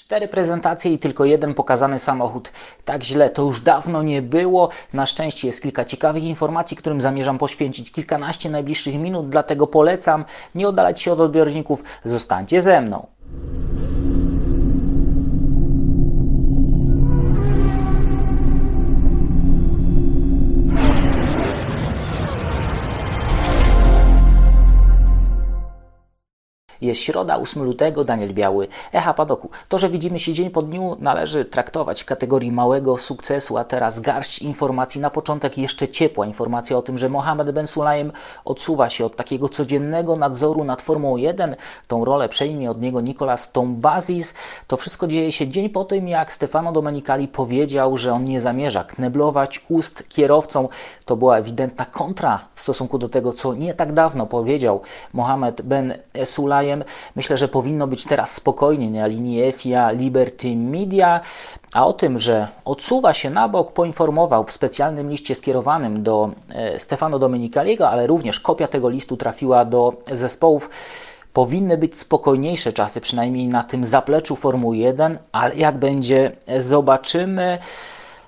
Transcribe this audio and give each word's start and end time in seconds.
Cztery 0.00 0.28
prezentacje 0.28 0.92
i 0.92 0.98
tylko 0.98 1.24
jeden 1.24 1.54
pokazany 1.54 1.98
samochód. 1.98 2.52
Tak 2.84 3.02
źle 3.02 3.30
to 3.30 3.42
już 3.42 3.60
dawno 3.60 4.02
nie 4.02 4.22
było. 4.22 4.68
Na 4.92 5.06
szczęście 5.06 5.46
jest 5.46 5.62
kilka 5.62 5.84
ciekawych 5.84 6.24
informacji, 6.24 6.76
którym 6.76 7.00
zamierzam 7.00 7.38
poświęcić 7.38 7.92
kilkanaście 7.92 8.50
najbliższych 8.50 8.94
minut, 8.94 9.28
dlatego 9.28 9.66
polecam 9.66 10.24
nie 10.54 10.68
oddalać 10.68 11.00
się 11.00 11.12
od 11.12 11.20
odbiorników. 11.20 11.82
Zostańcie 12.04 12.60
ze 12.60 12.80
mną. 12.80 13.06
Jest 26.80 27.00
środa, 27.00 27.36
8 27.36 27.62
lutego, 27.62 28.04
Daniel 28.04 28.34
Biały, 28.34 28.68
Echa 28.92 29.14
Padoku. 29.14 29.50
To, 29.68 29.78
że 29.78 29.88
widzimy 29.88 30.18
się 30.18 30.32
dzień 30.32 30.50
po 30.50 30.62
dniu, 30.62 30.96
należy 31.00 31.44
traktować 31.44 32.02
w 32.02 32.04
kategorii 32.04 32.52
małego 32.52 32.98
sukcesu, 32.98 33.58
a 33.58 33.64
teraz 33.64 34.00
garść 34.00 34.38
informacji. 34.38 35.00
Na 35.00 35.10
początek 35.10 35.58
jeszcze 35.58 35.88
ciepła 35.88 36.26
informacja 36.26 36.76
o 36.76 36.82
tym, 36.82 36.98
że 36.98 37.08
Mohamed 37.08 37.50
Ben 37.50 37.66
Sulayem 37.66 38.12
odsuwa 38.44 38.90
się 38.90 39.04
od 39.04 39.16
takiego 39.16 39.48
codziennego 39.48 40.16
nadzoru 40.16 40.64
nad 40.64 40.82
Formułą 40.82 41.16
1. 41.16 41.56
Tą 41.88 42.04
rolę 42.04 42.28
przejmie 42.28 42.70
od 42.70 42.80
niego 42.80 43.00
Nicolas 43.00 43.52
Tombazis. 43.52 44.34
To 44.66 44.76
wszystko 44.76 45.06
dzieje 45.06 45.32
się 45.32 45.48
dzień 45.48 45.68
po 45.68 45.84
tym, 45.84 46.08
jak 46.08 46.32
Stefano 46.32 46.72
Domenicali 46.72 47.28
powiedział, 47.28 47.98
że 47.98 48.12
on 48.12 48.24
nie 48.24 48.40
zamierza 48.40 48.84
kneblować 48.84 49.64
ust 49.68 50.08
kierowcom. 50.08 50.68
To 51.04 51.16
była 51.16 51.38
ewidentna 51.38 51.84
kontra 51.84 52.40
w 52.54 52.60
stosunku 52.60 52.98
do 52.98 53.08
tego, 53.08 53.32
co 53.32 53.54
nie 53.54 53.74
tak 53.74 53.92
dawno 53.92 54.26
powiedział 54.26 54.80
Mohamed 55.12 55.62
Ben 55.62 55.94
Myślę, 57.16 57.36
że 57.36 57.48
powinno 57.48 57.86
być 57.86 58.04
teraz 58.04 58.34
spokojnie 58.34 58.90
na 58.90 59.06
linii 59.06 59.52
FIA 59.52 59.90
Liberty 59.90 60.56
Media. 60.56 61.20
A 61.74 61.86
o 61.86 61.92
tym, 61.92 62.18
że 62.18 62.48
odsuwa 62.64 63.14
się 63.14 63.30
na 63.30 63.48
bok, 63.48 63.72
poinformował 63.72 64.44
w 64.44 64.52
specjalnym 64.52 65.10
liście 65.10 65.34
skierowanym 65.34 66.02
do 66.02 66.30
e, 66.48 66.80
Stefano 66.80 67.18
Domenicaliego, 67.18 67.88
ale 67.88 68.06
również 68.06 68.40
kopia 68.40 68.68
tego 68.68 68.88
listu 68.88 69.16
trafiła 69.16 69.64
do 69.64 69.92
zespołów. 70.12 70.70
Powinny 71.32 71.78
być 71.78 71.98
spokojniejsze 71.98 72.72
czasy, 72.72 73.00
przynajmniej 73.00 73.46
na 73.46 73.62
tym 73.62 73.84
zapleczu 73.84 74.36
Formuły 74.36 74.76
1, 74.76 75.18
ale 75.32 75.56
jak 75.56 75.78
będzie, 75.78 76.36
zobaczymy. 76.58 77.58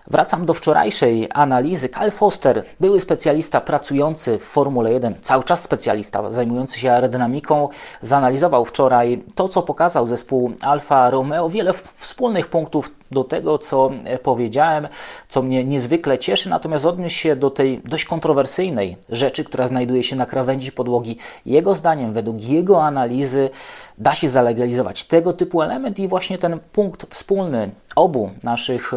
Wracam 0.06 0.47
do 0.47 0.55
wczorajszej 0.55 1.28
analizy. 1.34 1.89
Kyle 1.89 2.11
Foster, 2.11 2.64
były 2.81 3.00
specjalista 3.00 3.61
pracujący 3.61 4.39
w 4.39 4.42
Formule 4.42 4.92
1, 4.92 5.14
cały 5.22 5.45
czas 5.45 5.62
specjalista 5.62 6.31
zajmujący 6.31 6.78
się 6.78 6.92
aerodynamiką, 6.92 7.69
zanalizował 8.00 8.64
wczoraj 8.64 9.23
to, 9.34 9.48
co 9.48 9.62
pokazał 9.62 10.06
zespół 10.06 10.53
Alfa 10.61 11.11
Romeo. 11.11 11.48
Wiele 11.48 11.73
wspólnych 11.73 12.47
punktów 12.47 12.91
do 13.11 13.25
tego, 13.25 13.58
co 13.58 13.91
powiedziałem, 14.23 14.89
co 15.28 15.42
mnie 15.42 15.64
niezwykle 15.64 16.19
cieszy, 16.19 16.48
natomiast 16.48 16.86
odniósł 16.86 17.17
się 17.17 17.36
do 17.36 17.50
tej 17.50 17.80
dość 17.84 18.05
kontrowersyjnej 18.05 18.97
rzeczy, 19.08 19.45
która 19.45 19.69
znajduje 19.69 20.03
się 20.03 20.17
na 20.17 20.27
krawędzi 20.27 20.73
podłogi. 20.73 21.17
Jego 21.47 21.75
zdaniem, 21.75 22.12
według 22.12 22.42
jego 22.42 22.83
analizy, 22.84 23.50
da 23.98 24.14
się 24.14 24.28
zalegalizować 24.28 25.05
tego 25.05 25.33
typu 25.33 25.62
element 25.62 25.98
i 25.98 26.08
właśnie 26.08 26.39
ten 26.39 26.61
punkt 26.73 27.14
wspólny 27.14 27.70
obu 27.97 28.30
naszych 28.42 28.92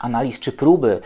analiz 0.00 0.40
czy 0.40 0.52
próby 0.52 1.00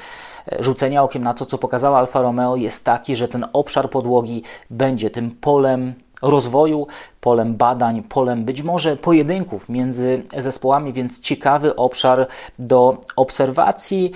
e, 0.52 0.62
rzucenia 0.62 1.02
okiem 1.02 1.24
na 1.24 1.34
to, 1.34 1.46
co 1.46 1.58
pokazała 1.58 1.98
Alfa 1.98 2.22
Romeo, 2.22 2.56
jest 2.56 2.84
taki, 2.84 3.16
że 3.16 3.28
ten 3.28 3.46
obszar 3.52 3.90
podłogi 3.90 4.42
będzie 4.70 5.10
tym 5.10 5.30
polem 5.30 5.94
rozwoju, 6.22 6.86
polem 7.20 7.56
badań, 7.56 8.02
polem 8.02 8.44
być 8.44 8.62
może 8.62 8.96
pojedynków 8.96 9.68
między 9.68 10.22
zespołami, 10.36 10.92
więc 10.92 11.20
ciekawy 11.20 11.76
obszar 11.76 12.26
do 12.58 12.96
obserwacji. 13.16 14.12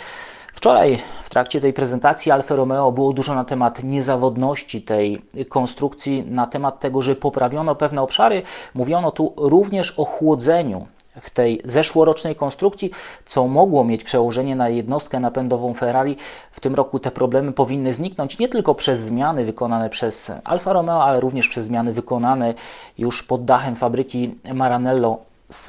Wczoraj 0.52 0.98
w 1.22 1.30
trakcie 1.30 1.60
tej 1.60 1.72
prezentacji 1.72 2.32
Alfa 2.32 2.56
Romeo 2.56 2.92
było 2.92 3.12
dużo 3.12 3.34
na 3.34 3.44
temat 3.44 3.82
niezawodności 3.82 4.82
tej 4.82 5.22
konstrukcji, 5.48 6.22
na 6.22 6.46
temat 6.46 6.80
tego, 6.80 7.02
że 7.02 7.16
poprawiono 7.16 7.74
pewne 7.74 8.02
obszary. 8.02 8.42
Mówiono 8.74 9.10
tu 9.10 9.32
również 9.36 9.94
o 9.96 10.04
chłodzeniu 10.04 10.86
w 11.20 11.30
tej 11.30 11.60
zeszłorocznej 11.64 12.36
konstrukcji, 12.36 12.90
co 13.24 13.46
mogło 13.46 13.84
mieć 13.84 14.04
przełożenie 14.04 14.56
na 14.56 14.68
jednostkę 14.68 15.20
napędową 15.20 15.74
Ferrari. 15.74 16.16
W 16.50 16.60
tym 16.60 16.74
roku 16.74 16.98
te 16.98 17.10
problemy 17.10 17.52
powinny 17.52 17.92
zniknąć 17.92 18.38
nie 18.38 18.48
tylko 18.48 18.74
przez 18.74 19.00
zmiany 19.00 19.44
wykonane 19.44 19.90
przez 19.90 20.32
Alfa 20.44 20.72
Romeo, 20.72 21.04
ale 21.04 21.20
również 21.20 21.48
przez 21.48 21.66
zmiany 21.66 21.92
wykonane 21.92 22.54
już 22.98 23.22
pod 23.22 23.44
dachem 23.44 23.76
fabryki 23.76 24.34
Maranello 24.54 25.18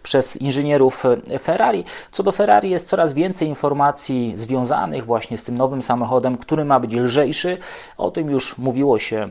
przez 0.03 0.37
inżynierów 0.37 1.03
Ferrari. 1.39 1.83
Co 2.11 2.23
do 2.23 2.31
Ferrari 2.31 2.69
jest 2.69 2.87
coraz 2.87 3.13
więcej 3.13 3.47
informacji 3.47 4.33
związanych 4.35 5.05
właśnie 5.05 5.37
z 5.37 5.43
tym 5.43 5.57
nowym 5.57 5.81
samochodem, 5.81 6.37
który 6.37 6.65
ma 6.65 6.79
być 6.79 6.93
lżejszy. 6.93 7.57
O 7.97 8.11
tym 8.11 8.29
już 8.29 8.57
mówiło 8.57 8.99
się 8.99 9.29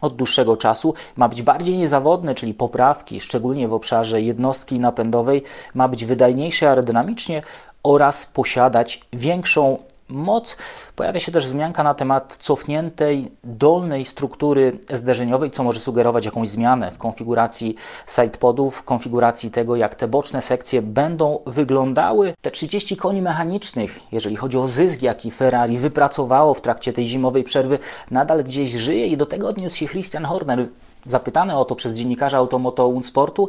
od 0.00 0.16
dłuższego 0.16 0.56
czasu 0.56 0.94
ma 1.16 1.28
być 1.28 1.42
bardziej 1.42 1.76
niezawodny, 1.76 2.34
czyli 2.34 2.54
poprawki, 2.54 3.20
szczególnie 3.20 3.68
w 3.68 3.72
obszarze 3.72 4.22
jednostki 4.22 4.80
napędowej, 4.80 5.42
ma 5.74 5.88
być 5.88 6.04
wydajniejszy 6.04 6.68
aerodynamicznie 6.68 7.42
oraz 7.82 8.26
posiadać 8.26 9.00
większą 9.12 9.78
moc. 10.08 10.56
Pojawia 10.96 11.20
się 11.20 11.32
też 11.32 11.46
wzmianka 11.46 11.82
na 11.82 11.94
temat 11.94 12.36
cofniętej 12.36 13.30
dolnej 13.44 14.04
struktury 14.04 14.78
zderzeniowej, 14.92 15.50
co 15.50 15.64
może 15.64 15.80
sugerować 15.80 16.24
jakąś 16.24 16.48
zmianę 16.48 16.92
w 16.92 16.98
konfiguracji 16.98 17.76
sidepodów, 18.08 18.76
w 18.76 18.82
konfiguracji 18.82 19.50
tego, 19.50 19.76
jak 19.76 19.94
te 19.94 20.08
boczne 20.08 20.42
sekcje 20.42 20.82
będą 20.82 21.38
wyglądały. 21.46 22.34
Te 22.42 22.50
30 22.50 22.96
koni 22.96 23.22
mechanicznych, 23.22 24.00
jeżeli 24.12 24.36
chodzi 24.36 24.58
o 24.58 24.68
zysk, 24.68 25.02
jaki 25.02 25.30
Ferrari 25.30 25.78
wypracowało 25.78 26.54
w 26.54 26.60
trakcie 26.60 26.92
tej 26.92 27.06
zimowej 27.06 27.44
przerwy, 27.44 27.78
nadal 28.10 28.44
gdzieś 28.44 28.72
żyje 28.72 29.06
i 29.06 29.16
do 29.16 29.26
tego 29.26 29.48
odniósł 29.48 29.76
się 29.76 29.86
Christian 29.86 30.24
Horner, 30.24 30.68
zapytany 31.06 31.58
o 31.58 31.64
to 31.64 31.74
przez 31.74 31.94
dziennikarza 31.94 32.38
Automoto 32.38 32.88
Unsportu. 32.88 33.48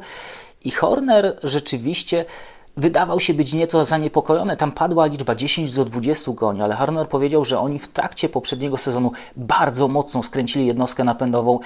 I 0.64 0.72
Horner 0.72 1.40
rzeczywiście 1.44 2.26
wydawał 2.78 3.20
się 3.20 3.34
być 3.34 3.54
nieco 3.54 3.86
zaniepokojony. 3.86 4.58
Tam 4.58 4.72
padła 4.72 5.06
liczba 5.06 5.36
10 5.36 5.72
do 5.72 5.86
20 5.86 6.32
koni, 6.34 6.62
ale 6.62 6.76
Harner 6.76 7.08
powiedział, 7.08 7.46
że 7.46 7.60
oni 7.60 7.80
w 7.80 7.88
trakcie 7.88 8.30
poprzedniego 8.30 8.78
sezonu 8.78 9.12
bardzo 9.36 9.88
mocno 9.88 10.24
skręcili 10.24 10.66
jednostkę 10.66 11.04
napędową 11.04 11.60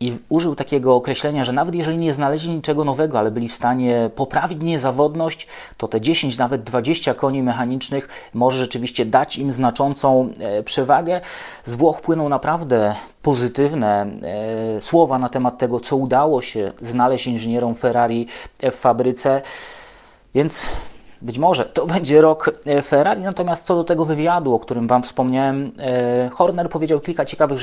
i 0.00 0.18
użył 0.28 0.54
takiego 0.54 0.94
określenia, 0.94 1.44
że 1.44 1.52
nawet 1.52 1.74
jeżeli 1.74 1.98
nie 1.98 2.12
znaleźli 2.12 2.54
niczego 2.54 2.84
nowego, 2.84 3.18
ale 3.18 3.30
byli 3.30 3.48
w 3.48 3.54
stanie 3.54 4.10
poprawić 4.14 4.62
niezawodność, 4.62 5.46
to 5.76 5.88
te 5.88 6.00
10, 6.00 6.38
nawet 6.38 6.62
20 6.62 7.14
koni 7.14 7.42
mechanicznych 7.42 8.08
może 8.34 8.58
rzeczywiście 8.58 9.06
dać 9.06 9.38
im 9.38 9.52
znaczącą 9.52 10.30
e, 10.40 10.62
przewagę. 10.62 11.20
Z 11.64 11.76
Włoch 11.76 12.00
płyną 12.00 12.28
naprawdę 12.28 12.94
pozytywne 13.22 14.06
e, 14.76 14.80
słowa 14.80 15.18
na 15.18 15.28
temat 15.28 15.58
tego, 15.58 15.80
co 15.80 15.96
udało 15.96 16.42
się 16.42 16.72
znaleźć 16.82 17.26
inżynierom 17.26 17.74
Ferrari 17.74 18.26
w 18.62 18.74
fabryce. 18.74 19.42
Więc 20.34 20.68
być 21.24 21.38
może 21.38 21.64
to 21.64 21.86
będzie 21.94 22.20
rok 22.20 22.50
e, 22.66 22.82
Ferrari, 22.82 23.22
natomiast 23.22 23.66
co 23.66 23.74
do 23.74 23.84
tego 23.84 24.04
wywiadu, 24.04 24.54
o 24.54 24.58
którym 24.58 24.86
Wam 24.86 25.02
wspomniałem, 25.02 25.72
e, 25.78 26.28
Horner 26.28 26.68
powiedział 26.68 27.00
kilka 27.00 27.24
ciekawych 27.24 27.58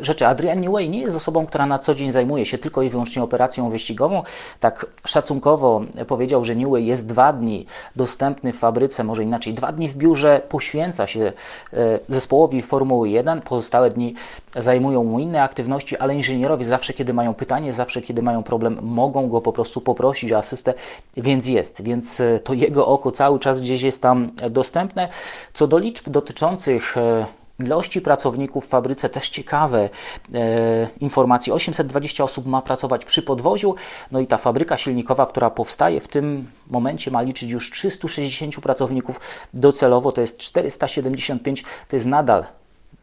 rzeczy. 0.00 0.26
Adrian 0.26 0.60
Newey 0.60 0.88
nie 0.88 1.00
jest 1.00 1.16
osobą, 1.16 1.46
która 1.46 1.66
na 1.66 1.78
co 1.78 1.94
dzień 1.94 2.12
zajmuje 2.12 2.46
się 2.46 2.58
tylko 2.58 2.82
i 2.82 2.90
wyłącznie 2.90 3.22
operacją 3.22 3.70
wyścigową. 3.70 4.22
Tak 4.60 4.86
szacunkowo 5.04 5.82
powiedział, 6.06 6.44
że 6.44 6.56
Newey 6.56 6.86
jest 6.86 7.06
dwa 7.06 7.32
dni 7.32 7.66
dostępny 7.96 8.52
w 8.52 8.58
fabryce, 8.58 9.04
może 9.04 9.22
inaczej, 9.22 9.54
dwa 9.54 9.72
dni 9.72 9.88
w 9.88 9.96
biurze, 9.96 10.42
poświęca 10.48 11.06
się 11.06 11.32
e, 11.72 11.98
zespołowi 12.08 12.62
Formuły 12.62 13.08
1, 13.08 13.40
pozostałe 13.40 13.90
dni 13.90 14.14
zajmują 14.56 15.04
mu 15.04 15.20
inne 15.20 15.42
aktywności, 15.42 15.96
ale 15.96 16.14
inżynierowie 16.14 16.64
zawsze, 16.64 16.92
kiedy 16.92 17.14
mają 17.14 17.34
pytanie, 17.34 17.72
zawsze, 17.72 18.02
kiedy 18.02 18.22
mają 18.22 18.42
problem, 18.42 18.78
mogą 18.82 19.28
go 19.28 19.40
po 19.40 19.52
prostu 19.52 19.80
poprosić 19.80 20.32
o 20.32 20.38
asystę, 20.38 20.74
więc 21.16 21.48
jest. 21.48 21.82
Więc 21.82 22.22
to 22.44 22.54
jego 22.54 22.86
oko 22.86 23.05
cały 23.10 23.38
czas 23.38 23.60
gdzieś 23.60 23.82
jest 23.82 24.02
tam 24.02 24.30
dostępne. 24.50 25.08
Co 25.54 25.66
do 25.66 25.78
liczb 25.78 26.08
dotyczących 26.08 26.96
e, 26.96 27.26
ilości 27.58 28.00
pracowników 28.00 28.66
w 28.66 28.68
fabryce 28.68 29.08
też 29.08 29.28
ciekawe 29.28 29.88
e, 30.34 30.88
informacje. 31.00 31.54
820 31.54 32.24
osób 32.24 32.46
ma 32.46 32.62
pracować 32.62 33.04
przy 33.04 33.22
podwoziu, 33.22 33.74
no 34.10 34.20
i 34.20 34.26
ta 34.26 34.36
fabryka 34.36 34.76
silnikowa, 34.76 35.26
która 35.26 35.50
powstaje 35.50 36.00
w 36.00 36.08
tym 36.08 36.50
momencie 36.70 37.10
ma 37.10 37.22
liczyć 37.22 37.50
już 37.50 37.70
360 37.70 38.60
pracowników. 38.60 39.20
Docelowo 39.54 40.12
to 40.12 40.20
jest 40.20 40.38
475, 40.38 41.64
to 41.88 41.96
jest 41.96 42.06
nadal 42.06 42.44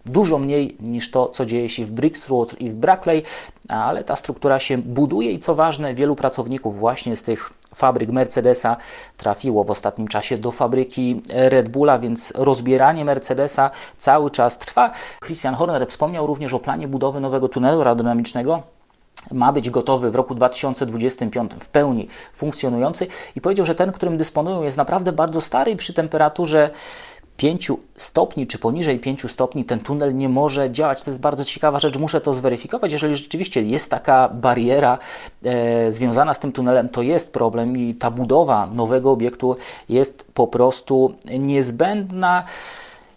dużo 0.05 0.39
mniej 0.39 0.77
niż 0.79 1.11
to, 1.11 1.27
co 1.27 1.45
dzieje 1.45 1.69
się 1.69 1.85
w 1.85 1.91
Brixworth 1.91 2.61
i 2.61 2.69
w 2.69 2.75
Brackley, 2.75 3.23
ale 3.67 4.03
ta 4.03 4.15
struktura 4.15 4.59
się 4.59 4.77
buduje 4.77 5.31
i 5.31 5.39
co 5.39 5.55
ważne, 5.55 5.94
wielu 5.94 6.15
pracowników 6.15 6.79
właśnie 6.79 7.15
z 7.15 7.23
tych 7.23 7.53
fabryk 7.75 8.09
Mercedesa 8.09 8.77
trafiło 9.17 9.63
w 9.63 9.71
ostatnim 9.71 10.07
czasie 10.07 10.38
do 10.38 10.51
fabryki 10.51 11.21
Red 11.29 11.69
Bulla, 11.69 12.00
więc 12.00 12.33
rozbieranie 12.35 13.05
Mercedesa 13.05 13.71
cały 13.97 14.31
czas 14.31 14.57
trwa. 14.57 14.91
Christian 15.25 15.55
Horner 15.55 15.88
wspomniał 15.88 16.27
również 16.27 16.53
o 16.53 16.59
planie 16.59 16.88
budowy 16.88 17.19
nowego 17.19 17.49
tunelu 17.49 17.77
aerodynamicznego 17.77 18.63
ma 19.31 19.53
być 19.53 19.69
gotowy 19.69 20.11
w 20.11 20.15
roku 20.15 20.35
2025 20.35 21.51
w 21.59 21.69
pełni 21.69 22.07
funkcjonujący 22.33 23.07
i 23.35 23.41
powiedział, 23.41 23.65
że 23.65 23.75
ten, 23.75 23.91
którym 23.91 24.17
dysponują 24.17 24.63
jest 24.63 24.77
naprawdę 24.77 25.11
bardzo 25.11 25.41
stary 25.41 25.71
i 25.71 25.75
przy 25.75 25.94
temperaturze 25.94 26.69
5 27.38 27.71
stopni 27.97 28.47
czy 28.47 28.57
poniżej 28.57 29.00
5 29.00 29.31
stopni 29.31 29.65
ten 29.65 29.80
tunel 29.80 30.15
nie 30.15 30.30
może 30.30 30.71
działać. 30.71 31.03
To 31.03 31.09
jest 31.09 31.19
bardzo 31.19 31.45
ciekawa 31.45 31.80
rzecz, 31.80 31.97
muszę 31.97 32.21
to 32.21 32.33
zweryfikować. 32.33 32.91
Jeżeli 32.91 33.15
rzeczywiście 33.15 33.62
jest 33.62 33.89
taka 33.89 34.30
bariera 34.30 34.97
e, 35.45 35.91
związana 35.91 36.33
z 36.33 36.39
tym 36.39 36.51
tunelem, 36.51 36.89
to 36.89 37.01
jest 37.01 37.33
problem 37.33 37.77
i 37.77 37.95
ta 37.95 38.12
budowa 38.12 38.68
nowego 38.75 39.12
obiektu 39.12 39.56
jest 39.89 40.25
po 40.33 40.47
prostu 40.47 41.13
niezbędna. 41.39 42.44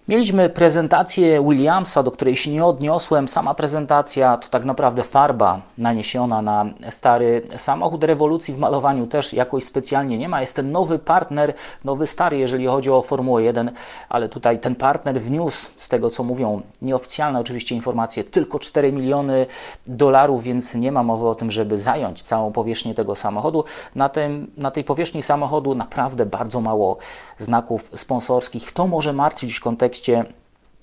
Mieliśmy 0.08 0.48
prezentację 0.48 1.44
Williamsa, 1.48 2.02
do 2.02 2.10
której 2.10 2.36
się 2.36 2.50
nie 2.50 2.64
odniosłem. 2.64 3.28
Sama 3.28 3.54
prezentacja 3.54 4.36
to 4.36 4.48
tak 4.48 4.64
naprawdę 4.64 5.02
farba 5.02 5.60
naniesiona 5.78 6.42
na 6.42 6.64
stary 6.90 7.42
samochód. 7.56 8.04
Rewolucji 8.04 8.54
w 8.54 8.58
malowaniu 8.58 9.06
też 9.06 9.32
jakoś 9.32 9.64
specjalnie 9.64 10.18
nie 10.18 10.28
ma. 10.28 10.40
Jest 10.40 10.56
ten 10.56 10.72
nowy 10.72 10.98
partner, 10.98 11.54
nowy 11.84 12.06
stary, 12.06 12.38
jeżeli 12.38 12.66
chodzi 12.66 12.90
o 12.90 13.02
Formułę 13.02 13.42
1, 13.42 13.70
ale 14.08 14.28
tutaj 14.28 14.60
ten 14.60 14.74
partner 14.74 15.20
wniósł, 15.20 15.70
z 15.76 15.88
tego 15.88 16.10
co 16.10 16.22
mówią 16.22 16.62
nieoficjalne 16.82 17.40
oczywiście 17.40 17.74
informacje, 17.74 18.24
tylko 18.24 18.58
4 18.58 18.92
miliony 18.92 19.46
dolarów, 19.86 20.42
więc 20.42 20.74
nie 20.74 20.92
ma 20.92 21.02
mowy 21.02 21.28
o 21.28 21.34
tym, 21.34 21.50
żeby 21.50 21.80
zająć 21.80 22.22
całą 22.22 22.52
powierzchnię 22.52 22.94
tego 22.94 23.14
samochodu. 23.14 23.64
Na, 23.94 24.08
tym, 24.08 24.50
na 24.56 24.70
tej 24.70 24.84
powierzchni 24.84 25.22
samochodu 25.22 25.74
naprawdę 25.74 26.26
bardzo 26.26 26.60
mało 26.60 26.96
znaków 27.38 27.90
sponsorskich. 27.94 28.72
To 28.72 28.86
może 28.86 29.12
martwić 29.12 29.58
w 29.58 29.60
kontekście 29.60 29.95
kontekście 29.96 30.24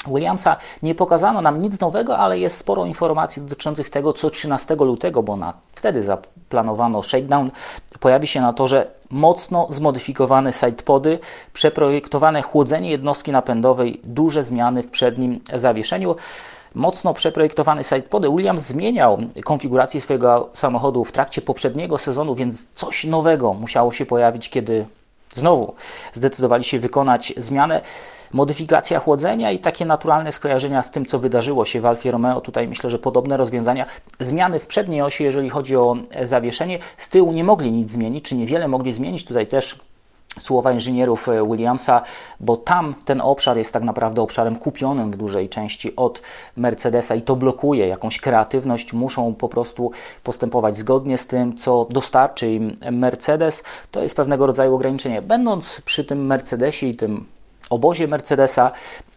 Williamsa. 0.08 0.58
Nie 0.84 0.96
pokazano 0.96 1.42
nam 1.42 1.62
nic 1.62 1.80
nowego, 1.80 2.18
ale 2.18 2.40
jest 2.40 2.58
sporo 2.58 2.86
informacji 2.86 3.42
dotyczących 3.42 3.90
tego, 3.90 4.14
co 4.14 4.30
13 4.30 4.76
lutego, 4.76 5.24
bo 5.24 5.36
na 5.36 5.54
wtedy 5.76 6.04
zaplanowano 6.04 7.04
shakedown, 7.04 7.52
pojawi 8.00 8.28
się 8.28 8.42
na 8.42 8.54
torze 8.54 8.88
mocno 9.10 9.68
zmodyfikowane 9.70 10.54
sidepody, 10.54 11.20
przeprojektowane 11.54 12.42
chłodzenie 12.42 12.90
jednostki 12.90 13.32
napędowej, 13.32 14.02
duże 14.04 14.44
zmiany 14.44 14.84
w 14.84 14.90
przednim 14.90 15.40
zawieszeniu. 15.54 16.16
Mocno 16.76 17.14
przeprojektowany 17.14 17.84
sidepody. 17.84 18.30
Williams 18.30 18.62
zmieniał 18.62 19.18
konfigurację 19.44 20.02
swojego 20.02 20.50
samochodu 20.54 21.06
w 21.06 21.12
trakcie 21.12 21.42
poprzedniego 21.42 21.98
sezonu, 21.98 22.36
więc 22.36 22.68
coś 22.76 23.06
nowego 23.06 23.54
musiało 23.54 23.92
się 23.92 24.06
pojawić, 24.06 24.50
kiedy 24.50 24.86
znowu 25.36 25.76
zdecydowali 26.14 26.64
się 26.64 26.80
wykonać 26.80 27.34
zmianę 27.38 27.82
modyfikacja 28.34 29.00
chłodzenia 29.00 29.52
i 29.52 29.60
takie 29.60 29.86
naturalne 29.86 30.32
skojarzenia 30.32 30.84
z 30.84 30.92
tym, 30.92 31.06
co 31.06 31.20
wydarzyło 31.20 31.66
się 31.66 31.82
w 31.82 31.86
Alfie 31.86 32.12
Romeo. 32.12 32.42
Tutaj 32.42 32.68
myślę, 32.68 32.90
że 32.90 33.00
podobne 33.00 33.38
rozwiązania. 33.38 33.86
Zmiany 34.20 34.60
w 34.60 34.68
przedniej 34.68 35.02
osi, 35.02 35.24
jeżeli 35.24 35.50
chodzi 35.50 35.76
o 35.76 35.96
zawieszenie, 36.24 36.80
z 36.98 37.10
tyłu 37.10 37.32
nie 37.32 37.44
mogli 37.44 37.72
nic 37.72 37.92
zmienić, 37.92 38.26
czy 38.26 38.36
niewiele 38.36 38.68
mogli 38.68 38.94
zmienić. 38.94 39.26
Tutaj 39.26 39.48
też 39.48 39.78
słowa 40.40 40.72
inżynierów 40.72 41.30
e, 41.30 41.46
Williamsa, 41.48 42.02
bo 42.40 42.58
tam 42.58 42.96
ten 43.06 43.22
obszar 43.22 43.58
jest 43.58 43.74
tak 43.74 43.84
naprawdę 43.84 44.22
obszarem 44.22 44.56
kupionym 44.56 45.12
w 45.12 45.18
dużej 45.18 45.50
części 45.50 45.96
od 45.96 46.22
Mercedesa 46.58 47.16
i 47.16 47.22
to 47.22 47.36
blokuje 47.36 47.88
jakąś 47.88 48.20
kreatywność. 48.20 48.94
Muszą 48.94 49.34
po 49.34 49.50
prostu 49.50 49.92
postępować 50.24 50.78
zgodnie 50.78 51.18
z 51.18 51.28
tym, 51.28 51.58
co 51.58 51.88
dostarczy 51.90 52.52
im 52.52 52.76
Mercedes. 52.92 53.64
To 53.92 54.02
jest 54.02 54.16
pewnego 54.16 54.46
rodzaju 54.46 54.76
ograniczenie. 54.76 55.22
Będąc 55.22 55.82
przy 55.86 56.06
tym 56.06 56.26
Mercedesie 56.26 56.88
i 56.88 56.96
tym 56.96 57.26
obozie 57.74 58.08
Mercedesa. 58.08 58.72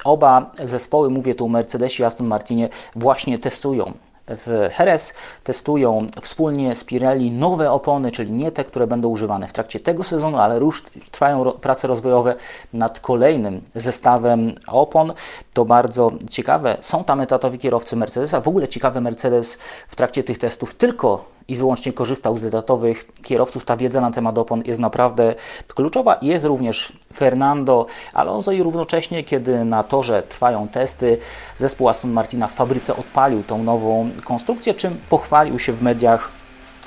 Oba 0.04 0.50
zespoły, 0.64 1.10
mówię 1.10 1.34
tu 1.34 1.44
o 1.44 1.48
Mercedesie 1.48 2.02
i 2.02 2.06
Aston 2.06 2.26
Martinie, 2.26 2.68
właśnie 2.96 3.38
testują 3.38 3.92
w 4.28 4.68
Jerez 4.78 5.14
testują 5.44 6.06
wspólnie 6.22 6.74
z 6.74 6.84
Pirelli 6.84 7.30
nowe 7.30 7.72
opony, 7.72 8.10
czyli 8.10 8.32
nie 8.32 8.52
te, 8.52 8.64
które 8.64 8.86
będą 8.86 9.08
używane 9.08 9.48
w 9.48 9.52
trakcie 9.52 9.80
tego 9.80 10.04
sezonu, 10.04 10.38
ale 10.38 10.58
już 10.58 10.84
trwają 11.10 11.52
prace 11.52 11.88
rozwojowe 11.88 12.34
nad 12.72 13.00
kolejnym 13.00 13.60
zestawem 13.74 14.54
opon. 14.66 15.12
To 15.52 15.64
bardzo 15.64 16.12
ciekawe. 16.30 16.76
Są 16.80 17.04
tam 17.04 17.20
etatowi 17.20 17.58
kierowcy 17.58 17.96
Mercedesa. 17.96 18.40
W 18.40 18.48
ogóle 18.48 18.68
ciekawy 18.68 19.00
Mercedes 19.00 19.58
w 19.88 19.96
trakcie 19.96 20.24
tych 20.24 20.38
testów 20.38 20.74
tylko 20.74 21.35
i 21.48 21.56
wyłącznie 21.56 21.92
korzystał 21.92 22.38
z 22.38 22.44
etatowych 22.44 23.08
kierowców. 23.22 23.64
Ta 23.64 23.76
wiedza 23.76 24.00
na 24.00 24.10
temat 24.10 24.38
opon 24.38 24.62
jest 24.66 24.80
naprawdę 24.80 25.34
kluczowa. 25.74 26.18
Jest 26.22 26.44
również 26.44 26.92
Fernando 27.14 27.86
Alonso 28.12 28.52
i 28.52 28.62
równocześnie, 28.62 29.24
kiedy 29.24 29.64
na 29.64 29.82
torze 29.82 30.22
trwają 30.22 30.68
testy, 30.68 31.18
zespół 31.56 31.88
Aston 31.88 32.10
Martina 32.10 32.46
w 32.46 32.54
fabryce 32.54 32.96
odpalił 32.96 33.42
tą 33.42 33.62
nową 33.62 34.10
konstrukcję, 34.24 34.74
czym 34.74 34.96
pochwalił 35.10 35.58
się 35.58 35.72
w 35.72 35.82
mediach 35.82 36.30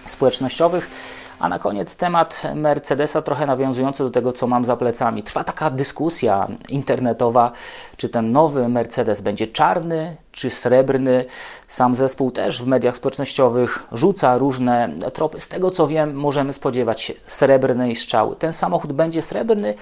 społecznościowych. 0.05 0.89
A 1.39 1.49
na 1.49 1.59
koniec 1.59 1.95
temat 1.95 2.41
Mercedesa, 2.55 3.21
trochę 3.21 3.45
nawiązujący 3.45 4.03
do 4.03 4.09
tego, 4.09 4.33
co 4.33 4.47
mam 4.47 4.65
za 4.65 4.75
plecami. 4.75 5.23
Trwa 5.23 5.43
taka 5.43 5.69
dyskusja 5.69 6.47
internetowa, 6.69 7.51
czy 7.97 8.09
ten 8.09 8.31
nowy 8.31 8.69
Mercedes 8.69 9.21
będzie 9.21 9.47
czarny, 9.47 10.15
czy 10.31 10.49
srebrny. 10.49 11.25
Sam 11.67 11.95
zespół 11.95 12.31
też 12.31 12.63
w 12.63 12.67
mediach 12.67 12.95
społecznościowych 12.95 13.83
rzuca 13.91 14.37
różne 14.37 14.89
tropy. 15.13 15.39
Z 15.39 15.47
tego 15.47 15.71
co 15.71 15.87
wiem, 15.87 16.15
możemy 16.15 16.53
spodziewać 16.53 17.01
się 17.01 17.13
srebrnej 17.27 17.95
strzały. 17.95 18.35
Ten 18.35 18.53
samochód 18.53 18.93
będzie 18.93 19.21
srebrny, 19.21 19.73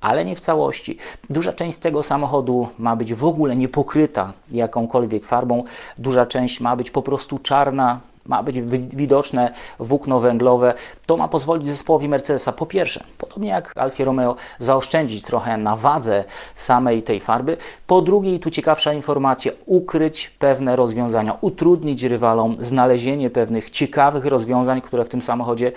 ale 0.00 0.24
nie 0.24 0.36
w 0.36 0.40
całości. 0.40 0.98
Duża 1.30 1.52
część 1.52 1.78
tego 1.78 2.02
samochodu 2.02 2.68
ma 2.78 2.96
być 2.96 3.14
w 3.14 3.24
ogóle 3.24 3.56
niepokryta 3.56 4.32
jakąkolwiek 4.50 5.24
farbą. 5.24 5.64
Duża 5.98 6.26
część 6.26 6.60
ma 6.60 6.76
być 6.76 6.90
po 6.90 7.02
prostu 7.02 7.38
czarna, 7.38 8.00
ma 8.26 8.42
być 8.42 8.60
widoczne 8.92 9.54
włókno 9.78 10.20
węglowe. 10.20 10.74
To 11.06 11.16
ma 11.16 11.28
pozwolić 11.28 11.66
zespołowi 11.66 12.08
Mercedesa 12.08 12.52
po 12.52 12.66
pierwsze, 12.66 13.04
podobnie 13.18 13.48
jak 13.48 13.72
Alfie 13.76 14.04
Romeo, 14.04 14.36
zaoszczędzić 14.58 15.22
trochę 15.22 15.56
na 15.56 15.76
wadze 15.76 16.24
samej 16.54 17.02
tej 17.02 17.20
farby. 17.20 17.56
Po 17.86 18.02
drugie, 18.02 18.34
i 18.34 18.40
tu 18.40 18.50
ciekawsza 18.50 18.92
informacja, 18.92 19.52
ukryć 19.66 20.30
pewne 20.38 20.76
rozwiązania, 20.76 21.36
utrudnić 21.40 22.02
rywalom 22.02 22.54
znalezienie 22.58 23.30
pewnych 23.30 23.70
ciekawych 23.70 24.24
rozwiązań, 24.24 24.80
które 24.80 25.04
w 25.04 25.08
tym 25.08 25.22
samochodzie 25.22 25.72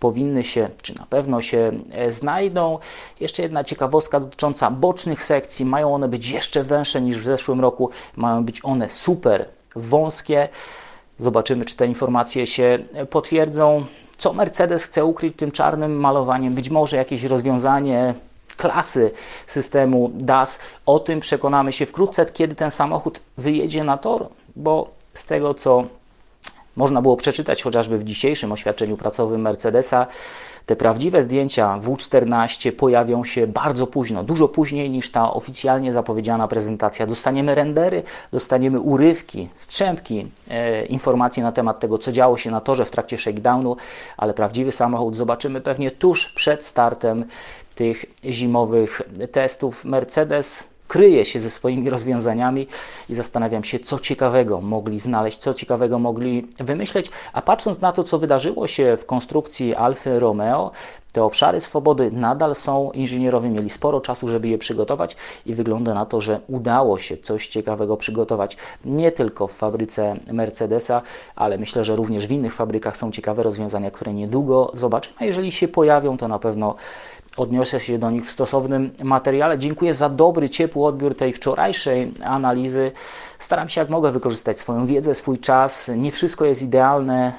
powinny 0.00 0.44
się, 0.44 0.68
czy 0.82 0.98
na 0.98 1.06
pewno 1.06 1.40
się 1.40 1.72
e, 1.90 2.12
znajdą. 2.12 2.78
Jeszcze 3.20 3.42
jedna 3.42 3.64
ciekawostka 3.64 4.20
dotycząca 4.20 4.70
bocznych 4.70 5.22
sekcji. 5.22 5.64
Mają 5.64 5.94
one 5.94 6.08
być 6.08 6.28
jeszcze 6.28 6.64
węższe 6.64 7.00
niż 7.00 7.18
w 7.18 7.22
zeszłym 7.22 7.60
roku. 7.60 7.90
Mają 8.16 8.44
być 8.44 8.60
one 8.64 8.88
super 8.88 9.48
wąskie. 9.76 10.48
Zobaczymy, 11.18 11.64
czy 11.64 11.76
te 11.76 11.86
informacje 11.86 12.46
się 12.46 12.78
potwierdzą. 13.10 13.84
Co 14.18 14.32
Mercedes 14.32 14.84
chce 14.84 15.04
ukryć 15.04 15.36
tym 15.36 15.52
czarnym 15.52 16.00
malowaniem? 16.00 16.54
Być 16.54 16.70
może 16.70 16.96
jakieś 16.96 17.24
rozwiązanie 17.24 18.14
klasy 18.56 19.10
systemu 19.46 20.10
DAS. 20.14 20.58
O 20.86 20.98
tym 20.98 21.20
przekonamy 21.20 21.72
się 21.72 21.86
wkrótce, 21.86 22.26
kiedy 22.26 22.54
ten 22.54 22.70
samochód 22.70 23.20
wyjedzie 23.38 23.84
na 23.84 23.96
tor, 23.96 24.28
bo 24.56 24.90
z 25.14 25.24
tego 25.24 25.54
co 25.54 25.84
można 26.78 27.02
było 27.02 27.16
przeczytać 27.16 27.62
chociażby 27.62 27.98
w 27.98 28.04
dzisiejszym 28.04 28.52
oświadczeniu 28.52 28.96
pracowym 28.96 29.40
Mercedesa, 29.40 30.06
te 30.66 30.76
prawdziwe 30.76 31.22
zdjęcia 31.22 31.78
W14 31.82 32.72
pojawią 32.72 33.24
się 33.24 33.46
bardzo 33.46 33.86
późno, 33.86 34.24
dużo 34.24 34.48
później 34.48 34.90
niż 34.90 35.10
ta 35.10 35.32
oficjalnie 35.32 35.92
zapowiedziana 35.92 36.48
prezentacja. 36.48 37.06
Dostaniemy 37.06 37.54
rendery, 37.54 38.02
dostaniemy 38.32 38.80
urywki, 38.80 39.48
strzępki 39.56 40.30
e, 40.50 40.86
informacji 40.86 41.42
na 41.42 41.52
temat 41.52 41.80
tego, 41.80 41.98
co 41.98 42.12
działo 42.12 42.36
się 42.36 42.50
na 42.50 42.60
torze 42.60 42.84
w 42.84 42.90
trakcie 42.90 43.18
shakedownu, 43.18 43.76
ale 44.16 44.34
prawdziwy 44.34 44.72
samochód 44.72 45.16
zobaczymy 45.16 45.60
pewnie 45.60 45.90
tuż 45.90 46.32
przed 46.32 46.64
startem 46.64 47.24
tych 47.74 48.04
zimowych 48.24 49.02
testów. 49.32 49.84
Mercedes 49.84 50.68
kryje 50.88 51.24
się 51.24 51.40
ze 51.40 51.50
swoimi 51.50 51.90
rozwiązaniami 51.90 52.66
i 53.08 53.14
zastanawiam 53.14 53.64
się, 53.64 53.78
co 53.78 53.98
ciekawego 53.98 54.60
mogli 54.60 54.98
znaleźć, 54.98 55.38
co 55.38 55.54
ciekawego 55.54 55.98
mogli 55.98 56.46
wymyśleć. 56.60 57.10
A 57.32 57.42
patrząc 57.42 57.80
na 57.80 57.92
to, 57.92 58.04
co 58.04 58.18
wydarzyło 58.18 58.68
się 58.68 58.96
w 58.96 59.06
konstrukcji 59.06 59.74
Alfy 59.74 60.20
Romeo, 60.20 60.70
te 61.12 61.24
obszary 61.24 61.60
swobody 61.60 62.10
nadal 62.12 62.54
są. 62.54 62.90
Inżynierowie 62.90 63.50
mieli 63.50 63.70
sporo 63.70 64.00
czasu, 64.00 64.28
żeby 64.28 64.48
je 64.48 64.58
przygotować, 64.58 65.16
i 65.46 65.54
wygląda 65.54 65.94
na 65.94 66.06
to, 66.06 66.20
że 66.20 66.40
udało 66.48 66.98
się 66.98 67.16
coś 67.16 67.46
ciekawego 67.46 67.96
przygotować 67.96 68.56
nie 68.84 69.12
tylko 69.12 69.46
w 69.46 69.52
fabryce 69.52 70.16
Mercedesa, 70.32 71.02
ale 71.36 71.58
myślę, 71.58 71.84
że 71.84 71.96
również 71.96 72.26
w 72.26 72.32
innych 72.32 72.54
fabrykach 72.54 72.96
są 72.96 73.10
ciekawe 73.10 73.42
rozwiązania, 73.42 73.90
które 73.90 74.14
niedługo 74.14 74.70
zobaczymy. 74.74 75.16
A 75.18 75.24
jeżeli 75.24 75.52
się 75.52 75.68
pojawią, 75.68 76.16
to 76.16 76.28
na 76.28 76.38
pewno 76.38 76.74
odniosę 77.40 77.80
się 77.80 77.98
do 77.98 78.10
nich 78.10 78.26
w 78.26 78.30
stosownym 78.30 78.90
materiale. 79.04 79.58
Dziękuję 79.58 79.94
za 79.94 80.08
dobry, 80.08 80.48
ciepły 80.48 80.86
odbiór 80.86 81.16
tej 81.16 81.32
wczorajszej 81.32 82.12
analizy. 82.24 82.92
Staram 83.38 83.68
się 83.68 83.80
jak 83.80 83.90
mogę 83.90 84.12
wykorzystać 84.12 84.58
swoją 84.58 84.86
wiedzę, 84.86 85.14
swój 85.14 85.38
czas. 85.38 85.90
Nie 85.96 86.12
wszystko 86.12 86.44
jest 86.44 86.62
idealne. 86.62 87.32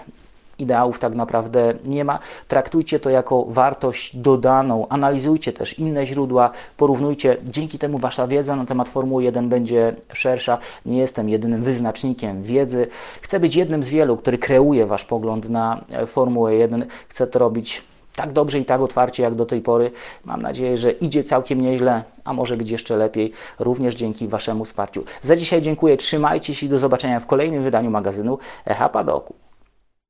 ideałów 0.59 0.99
tak 0.99 1.15
naprawdę 1.15 1.73
nie 1.85 2.05
ma. 2.05 2.19
Traktujcie 2.47 2.99
to 2.99 3.09
jako 3.09 3.45
wartość 3.47 4.17
dodaną, 4.17 4.87
analizujcie 4.89 5.53
też 5.53 5.79
inne 5.79 6.05
źródła, 6.05 6.51
porównujcie. 6.77 7.37
Dzięki 7.43 7.79
temu 7.79 7.97
wasza 7.97 8.27
wiedza 8.27 8.55
na 8.55 8.65
temat 8.65 8.89
Formuły 8.89 9.23
1 9.23 9.49
będzie 9.49 9.95
szersza. 10.13 10.57
Nie 10.85 10.97
jestem 10.97 11.29
jedynym 11.29 11.63
wyznacznikiem 11.63 12.43
wiedzy. 12.43 12.87
Chcę 13.21 13.39
być 13.39 13.55
jednym 13.55 13.83
z 13.83 13.89
wielu, 13.89 14.17
który 14.17 14.37
kreuje 14.37 14.85
wasz 14.85 15.05
pogląd 15.05 15.49
na 15.49 15.81
Formułę 16.07 16.55
1. 16.55 16.85
Chcę 17.07 17.27
to 17.27 17.39
robić 17.39 17.83
tak 18.19 18.33
dobrze 18.33 18.59
i 18.59 18.65
tak 18.65 18.81
otwarcie 18.81 19.23
jak 19.23 19.35
do 19.35 19.45
tej 19.45 19.61
pory. 19.61 19.91
Mam 20.25 20.41
nadzieję, 20.41 20.77
że 20.77 20.91
idzie 20.91 21.23
całkiem 21.23 21.61
nieźle, 21.61 22.03
a 22.23 22.33
może 22.33 22.57
być 22.57 22.71
jeszcze 22.71 22.97
lepiej, 22.97 23.31
również 23.59 23.95
dzięki 23.95 24.27
Waszemu 24.27 24.65
wsparciu. 24.65 25.03
Za 25.21 25.35
dzisiaj 25.35 25.61
dziękuję, 25.61 25.97
trzymajcie 25.97 26.55
się 26.55 26.65
i 26.65 26.69
do 26.69 26.79
zobaczenia 26.79 27.19
w 27.19 27.25
kolejnym 27.25 27.63
wydaniu 27.63 27.91
magazynu 27.91 28.37
Echa 28.65 28.89
Padoku. 28.89 29.48